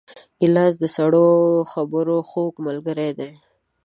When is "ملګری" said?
2.67-3.09